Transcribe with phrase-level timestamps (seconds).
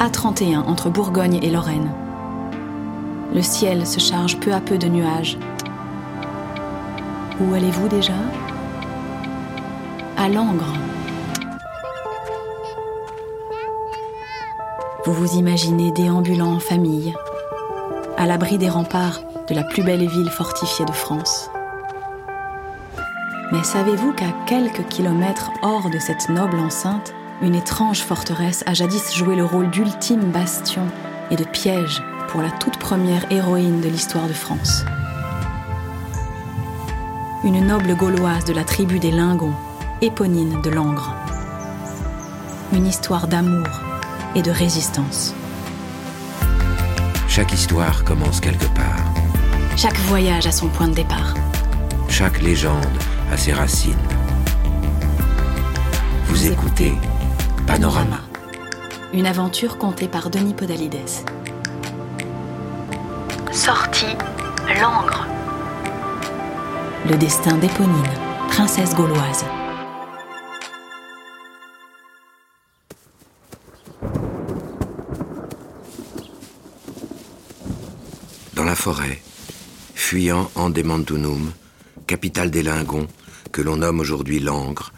[0.00, 1.90] A31 entre Bourgogne et Lorraine.
[3.34, 5.36] Le ciel se charge peu à peu de nuages.
[7.40, 8.12] Où allez-vous déjà?
[10.16, 10.72] À Langres.
[15.04, 17.12] Vous vous imaginez déambulant en famille,
[18.16, 21.50] à l'abri des remparts de la plus belle ville fortifiée de France.
[23.50, 29.14] Mais savez-vous qu'à quelques kilomètres hors de cette noble enceinte, une étrange forteresse a jadis
[29.14, 30.86] joué le rôle d'ultime bastion
[31.30, 34.84] et de piège pour la toute première héroïne de l'histoire de France
[37.44, 39.54] Une noble gauloise de la tribu des Lingons,
[40.00, 41.14] Éponine de Langres.
[42.72, 43.68] Une histoire d'amour
[44.34, 45.34] et de résistance.
[47.28, 49.04] Chaque histoire commence quelque part.
[49.76, 51.34] Chaque voyage a son point de départ.
[52.08, 52.84] Chaque légende
[53.32, 53.94] a ses racines.
[56.26, 56.94] Vous, écoutez
[57.68, 58.22] Panorama.
[59.12, 60.96] Une aventure contée par Denis Podalides.
[63.52, 64.16] Sortie
[64.80, 65.26] Langres.
[67.10, 67.92] Le destin d'Éponine,
[68.48, 69.44] princesse gauloise.
[78.54, 79.20] Dans la forêt,
[79.94, 81.52] fuyant Andemantunum,
[82.06, 83.08] capitale des Lingons,
[83.52, 84.90] que l'on nomme aujourd'hui Langres,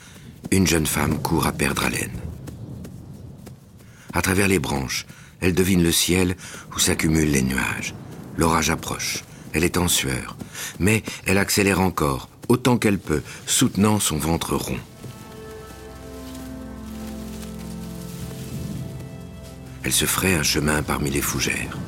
[0.52, 2.29] une jeune femme court à perdre haleine.
[4.12, 5.06] À travers les branches,
[5.40, 6.36] elle devine le ciel
[6.74, 7.94] où s'accumulent les nuages.
[8.36, 9.24] L'orage approche.
[9.52, 10.36] Elle est en sueur.
[10.78, 14.78] Mais elle accélère encore, autant qu'elle peut, soutenant son ventre rond.
[19.82, 21.78] Elle se ferait un chemin parmi les fougères.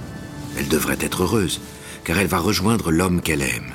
[0.58, 1.60] Elle devrait être heureuse,
[2.04, 3.72] car elle va rejoindre l'homme qu'elle aime.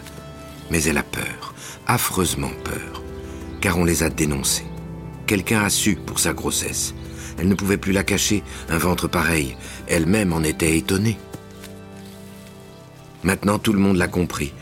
[0.72, 1.54] Mais elle a peur,
[1.86, 3.04] affreusement peur,
[3.62, 4.66] car on les a dénoncés.
[5.28, 6.94] Quelqu'un a su pour sa grossesse.
[7.38, 9.56] Elle ne pouvait plus la cacher, un ventre pareil.
[9.88, 11.18] Elle-même en était étonnée.
[13.24, 14.54] Maintenant tout le monde l'a compris.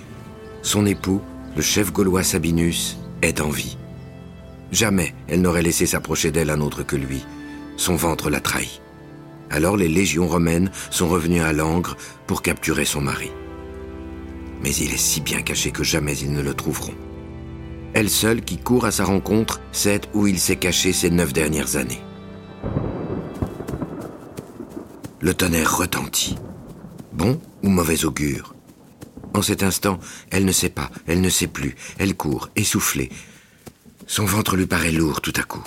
[0.61, 1.21] Son époux,
[1.55, 3.77] le chef gaulois Sabinus, est en vie.
[4.71, 7.23] Jamais elle n'aurait laissé s'approcher d'elle un autre que lui.
[7.77, 8.81] Son ventre l'a trahi.
[9.49, 11.95] Alors les légions romaines sont revenues à Langres
[12.27, 13.31] pour capturer son mari.
[14.63, 16.95] Mais il est si bien caché que jamais ils ne le trouveront.
[17.93, 21.77] Elle seule qui court à sa rencontre sait où il s'est caché ces neuf dernières
[21.77, 22.01] années.
[25.19, 26.35] Le tonnerre retentit.
[27.13, 28.53] Bon ou mauvais augure?
[29.33, 29.99] En cet instant,
[30.29, 33.09] elle ne sait pas, elle ne sait plus, elle court, essoufflée.
[34.07, 35.63] Son ventre lui paraît lourd tout à coup.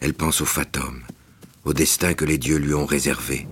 [0.00, 1.02] Elle pense au fatum,
[1.64, 3.46] au destin que les dieux lui ont réservé.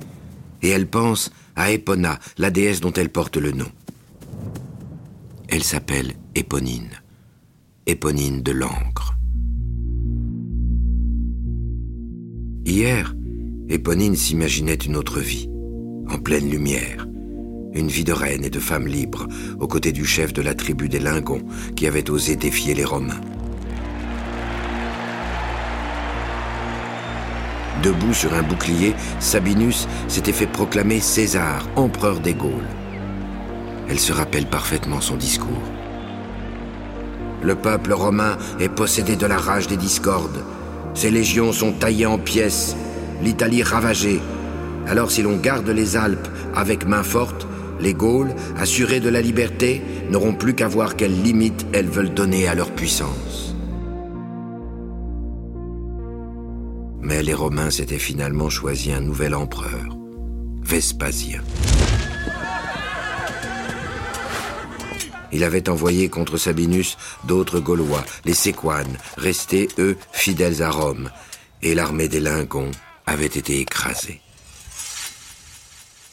[0.62, 3.70] Et elle pense à Epona, la déesse dont elle porte le nom.
[5.48, 7.00] Elle s'appelle Éponine.
[7.86, 9.17] Éponine de l'Ancre.
[12.68, 13.14] Hier,
[13.70, 15.48] Éponine s'imaginait une autre vie,
[16.10, 17.08] en pleine lumière.
[17.72, 19.26] Une vie de reine et de femme libre,
[19.58, 21.40] aux côtés du chef de la tribu des Lingons,
[21.76, 23.22] qui avait osé défier les Romains.
[27.82, 32.68] Debout sur un bouclier, Sabinus s'était fait proclamer César, empereur des Gaules.
[33.88, 35.72] Elle se rappelle parfaitement son discours.
[37.42, 40.44] Le peuple romain est possédé de la rage des discordes.
[40.98, 42.74] Ses légions sont taillées en pièces,
[43.22, 44.20] l'Italie ravagée.
[44.88, 46.26] Alors si l'on garde les Alpes
[46.56, 47.46] avec main forte,
[47.78, 52.48] les Gaules, assurés de la liberté, n'auront plus qu'à voir quelles limites elles veulent donner
[52.48, 53.54] à leur puissance.
[57.00, 59.96] Mais les Romains s'étaient finalement choisi un nouvel empereur,
[60.64, 61.42] Vespasien.
[65.32, 71.10] Il avait envoyé contre Sabinus d'autres Gaulois, les Séquanes, restés, eux, fidèles à Rome,
[71.62, 72.70] et l'armée des Lingons
[73.06, 74.20] avait été écrasée.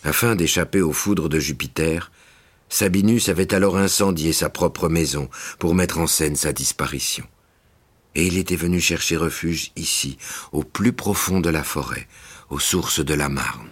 [0.03, 2.11] Afin d'échapper aux foudres de Jupiter,
[2.69, 7.25] Sabinus avait alors incendié sa propre maison pour mettre en scène sa disparition.
[8.15, 10.17] Et il était venu chercher refuge ici,
[10.51, 12.07] au plus profond de la forêt,
[12.49, 13.67] aux sources de la Marne.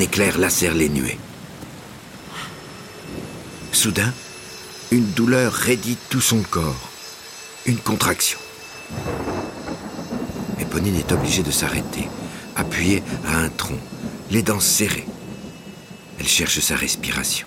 [0.00, 1.18] Un éclair lacère les nuées.
[3.70, 4.14] Soudain,
[4.90, 6.88] une douleur raidit tout son corps.
[7.66, 8.38] Une contraction.
[10.58, 12.08] Éponine est obligée de s'arrêter,
[12.56, 13.78] appuyée à un tronc,
[14.30, 15.06] les dents serrées.
[16.18, 17.46] Elle cherche sa respiration.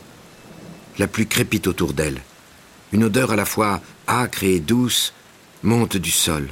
[1.00, 2.22] La pluie crépite autour d'elle.
[2.92, 5.16] Une odeur à la fois âcre et douce
[5.64, 6.50] monte du sol.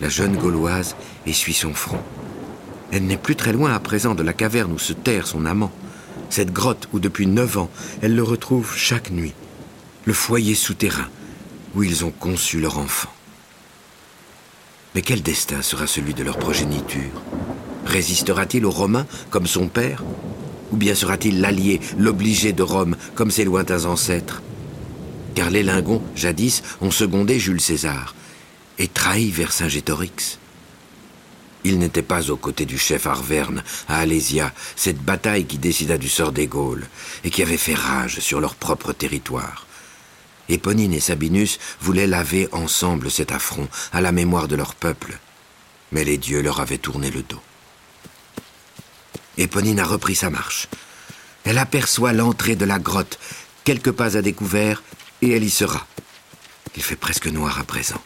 [0.00, 0.96] La jeune Gauloise
[1.26, 2.02] essuie son front.
[2.92, 5.72] Elle n'est plus très loin à présent de la caverne où se terre son amant.
[6.28, 7.70] Cette grotte où depuis neuf ans
[8.02, 9.34] elle le retrouve chaque nuit.
[10.04, 11.08] Le foyer souterrain.
[11.74, 13.10] où ils ont conçu leur enfant.
[14.94, 17.22] Mais quel destin sera celui de leur progéniture?
[17.86, 20.02] Résistera-t-il aux Romains comme son père?
[20.72, 24.42] Ou bien sera-t-il l'allié, l'obligé de Rome comme ses lointains ancêtres?
[25.34, 28.14] Car les Lingons, jadis, ont secondé Jules César
[28.78, 30.38] et trahi Vercingétorix.
[31.64, 36.08] Il n'était pas aux côtés du chef Arverne à Alésia, cette bataille qui décida du
[36.08, 36.86] sort des Gaules
[37.24, 39.66] et qui avait fait rage sur leur propre territoire.
[40.48, 45.18] Éponine et Sabinus voulaient laver ensemble cet affront à la mémoire de leur peuple,
[45.92, 47.40] mais les dieux leur avaient tourné le dos.
[49.36, 50.66] Éponine a repris sa marche.
[51.44, 53.18] Elle aperçoit l'entrée de la grotte,
[53.64, 54.82] quelques pas à découvert,
[55.22, 55.86] et elle y sera.
[56.76, 58.02] Il fait presque noir à présent.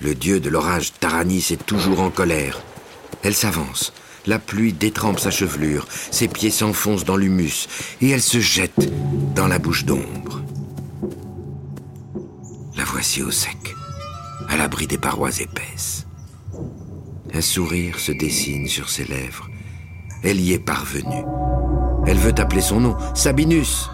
[0.00, 2.60] Le dieu de l'orage Taranis est toujours en colère.
[3.22, 3.92] Elle s'avance.
[4.26, 7.68] La pluie détrempe sa chevelure, ses pieds s'enfoncent dans l'humus,
[8.00, 8.90] et elle se jette
[9.36, 10.42] dans la bouche d'ombre.
[12.76, 13.74] La voici au sec,
[14.48, 16.06] à l'abri des parois épaisses.
[17.32, 19.48] Un sourire se dessine sur ses lèvres.
[20.24, 21.24] Elle y est parvenue.
[22.06, 23.88] Elle veut appeler son nom, Sabinus.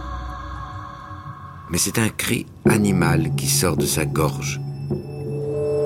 [1.71, 4.61] Mais c'est un cri animal qui sort de sa gorge.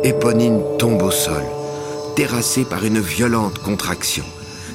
[0.04, 1.42] Éponine tombe au sol,
[2.16, 4.24] terrassée par une violente contraction.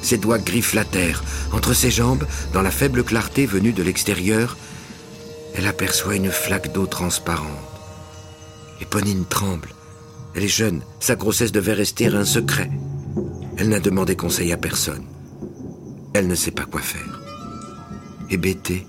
[0.00, 1.24] Ses doigts griffent la terre.
[1.52, 4.56] Entre ses jambes, dans la faible clarté venue de l'extérieur,
[5.54, 7.48] elle aperçoit une flaque d'eau transparente.
[8.80, 9.70] Éponine tremble.
[10.34, 12.70] Elle est jeune, sa grossesse devait rester un secret.
[13.58, 15.04] Elle n'a demandé conseil à personne.
[16.14, 17.20] Elle ne sait pas quoi faire.
[18.30, 18.86] Hébétée,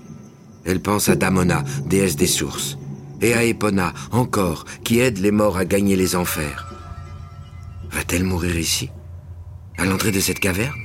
[0.64, 2.78] elle pense à Damona, déesse des sources,
[3.20, 6.73] et à Epona, encore, qui aide les morts à gagner les enfers.
[7.94, 8.90] Va-t-elle mourir ici
[9.78, 10.80] À l'entrée de cette caverne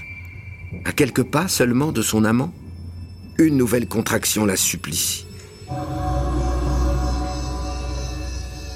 [0.85, 2.53] À quelques pas seulement de son amant?
[3.39, 5.25] Une nouvelle contraction la supplie.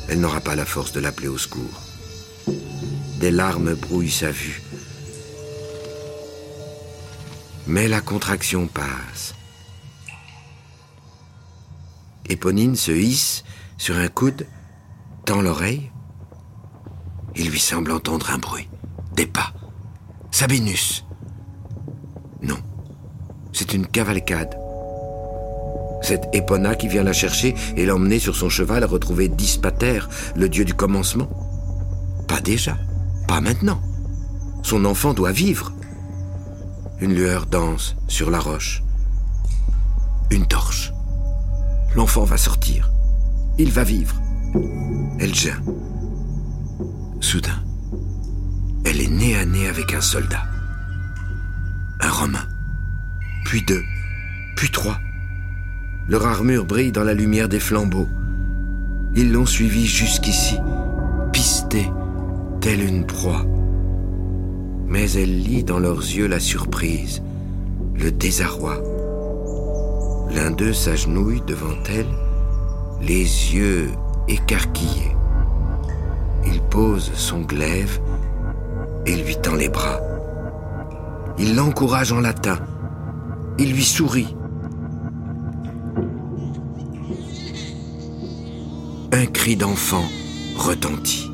[0.10, 1.82] Elle n'aura pas la force de l'appeler au secours.
[3.20, 4.64] Des larmes brouillent sa vue.
[7.68, 9.36] Mais la contraction passe.
[12.28, 13.44] Éponine se hisse
[13.78, 14.48] sur un coude,
[15.26, 15.93] tend l'oreille.
[17.36, 18.70] Il lui semble entendre un bruit,
[19.16, 19.54] des pas.
[20.32, 21.06] Sabinus.
[22.42, 22.58] Non,
[23.54, 24.58] c'est une cavalcade.
[26.02, 30.00] Cette Épona qui vient la chercher et l'emmener sur son cheval à retrouver Dispater,
[30.36, 31.30] le dieu du commencement.
[32.28, 32.78] Pas déjà,
[33.28, 33.82] pas maintenant.
[34.64, 35.72] Son enfant doit vivre.
[37.00, 38.84] Une lueur danse sur la roche.
[40.30, 40.92] Une torche.
[41.96, 42.92] L'enfant va sortir.
[43.58, 44.16] Il va vivre.
[45.20, 45.34] Elle.
[47.24, 47.64] Soudain,
[48.84, 50.44] elle est nez à nez avec un soldat.
[52.02, 52.46] Un Romain.
[53.46, 53.82] Puis deux.
[54.58, 55.00] Puis trois.
[56.10, 58.10] Leur armure brille dans la lumière des flambeaux.
[59.16, 60.58] Ils l'ont suivi jusqu'ici,
[61.32, 61.90] pisté,
[62.60, 63.46] telle une proie.
[64.86, 67.24] Mais elle lit dans leurs yeux la surprise,
[67.96, 68.84] le désarroi.
[70.36, 72.06] L'un d'eux s'agenouille devant elle,
[73.02, 73.92] les yeux
[74.28, 75.16] écarquillés.
[76.74, 78.00] Pose son glaive
[79.06, 80.00] et lui tend les bras.
[81.38, 82.58] Il l'encourage en latin.
[83.60, 84.36] Il lui sourit.
[89.12, 90.04] Un cri d'enfant
[90.58, 91.30] retentit.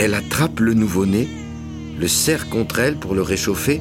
[0.00, 1.28] Elle attrape le nouveau-né,
[1.96, 3.80] le serre contre elle pour le réchauffer,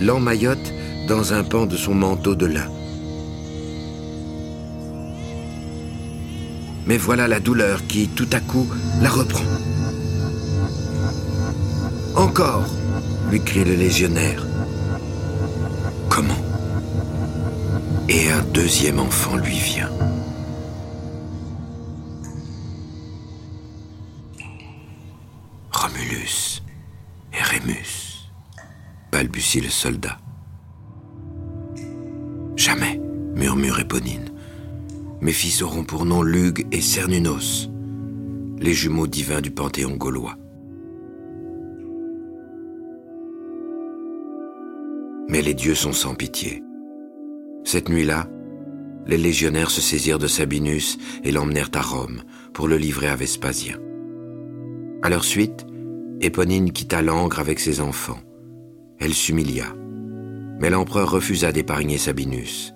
[0.00, 0.72] l'emmaillote
[1.08, 2.68] dans un pan de son manteau de lin.
[6.86, 8.68] Mais voilà la douleur qui, tout à coup,
[9.00, 9.44] la reprend.
[12.16, 12.66] Encore
[13.30, 14.46] lui crie le légionnaire.
[16.10, 16.42] Comment
[18.08, 19.90] Et un deuxième enfant lui vient.
[25.72, 26.62] Romulus
[27.32, 28.28] et Rémus,
[29.10, 30.18] balbutie le soldat.
[32.56, 33.00] Jamais,
[33.34, 34.31] murmure Éponine.
[35.22, 37.70] Mes fils auront pour nom Lug et Cernunos,
[38.58, 40.36] les jumeaux divins du panthéon gaulois.
[45.28, 46.64] Mais les dieux sont sans pitié.
[47.62, 48.28] Cette nuit-là,
[49.06, 53.78] les légionnaires se saisirent de Sabinus et l'emmenèrent à Rome pour le livrer à Vespasien.
[55.02, 55.64] À leur suite,
[56.20, 58.20] Éponine quitta Langres avec ses enfants.
[58.98, 59.66] Elle s'humilia.
[60.58, 62.74] Mais l'empereur refusa d'épargner Sabinus.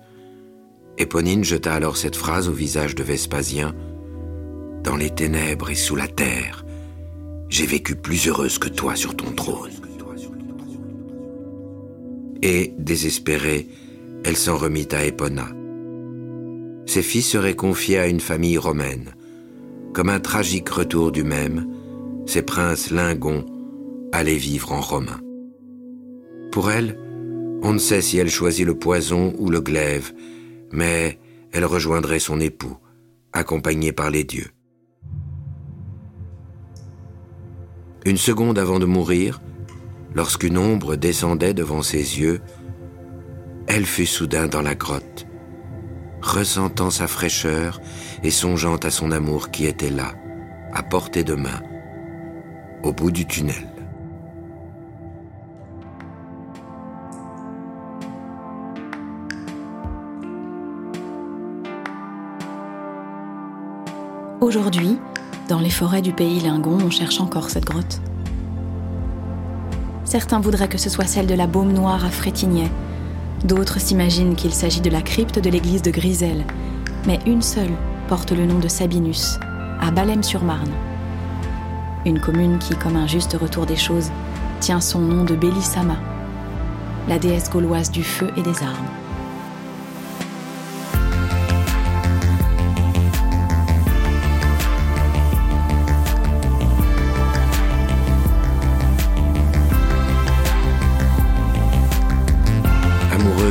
[0.99, 3.75] Éponine jeta alors cette phrase au visage de Vespasien.
[4.83, 6.65] Dans les ténèbres et sous la terre,
[7.49, 9.71] j'ai vécu plus heureuse que toi sur ton trône.
[12.41, 13.67] Et, désespérée,
[14.23, 15.47] elle s'en remit à Épona.
[16.85, 19.13] Ses fils seraient confiés à une famille romaine.
[19.93, 21.65] comme un tragique retour du même,
[22.27, 23.45] ces princes lingons
[24.11, 25.19] allaient vivre en romain.
[26.51, 26.99] Pour elle,
[27.63, 30.13] on ne sait si elle choisit le poison ou le glaive,
[30.71, 31.19] mais
[31.51, 32.77] elle rejoindrait son époux,
[33.33, 34.51] accompagnée par les dieux.
[38.05, 39.41] Une seconde avant de mourir,
[40.15, 42.41] lorsqu'une ombre descendait devant ses yeux,
[43.67, 45.27] elle fut soudain dans la grotte,
[46.21, 47.81] ressentant sa fraîcheur
[48.23, 50.13] et songeant à son amour qui était là,
[50.73, 51.61] à portée de main,
[52.83, 53.76] au bout du tunnel.
[64.47, 64.97] Aujourd'hui,
[65.49, 67.99] dans les forêts du pays Lingon, on cherche encore cette grotte.
[70.05, 72.71] Certains voudraient que ce soit celle de la Baume Noire à Frétignet.
[73.43, 76.45] D'autres s'imaginent qu'il s'agit de la crypte de l'église de Griselle.
[77.05, 77.73] Mais une seule
[78.07, 79.37] porte le nom de Sabinus,
[79.81, 80.71] à Balem-sur-Marne.
[82.05, 84.11] Une commune qui, comme un juste retour des choses,
[84.61, 85.97] tient son nom de Bélissama,
[87.09, 89.06] la déesse gauloise du feu et des armes.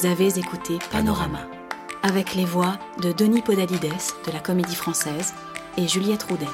[0.00, 1.40] Vous avez écouté Panorama,
[2.02, 3.92] avec les voix de Denis Podalides
[4.26, 5.34] de la Comédie Française
[5.76, 6.46] et Juliette Roudet.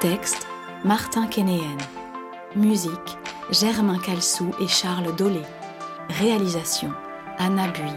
[0.00, 0.46] Texte
[0.82, 1.76] Martin Kénéen.
[2.56, 3.18] Musique
[3.50, 5.42] Germain Calsou et Charles Dolé.
[6.08, 6.90] Réalisation
[7.36, 7.92] Anna Bui.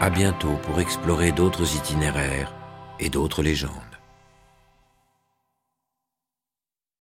[0.00, 2.54] À bientôt pour explorer d'autres itinéraires
[3.00, 3.89] et d'autres légendes.